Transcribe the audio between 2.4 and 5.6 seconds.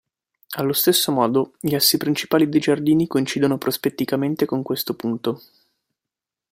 dei giardini coincidono prospetticamente con questo punto.